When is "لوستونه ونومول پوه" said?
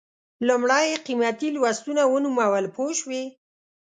1.55-2.91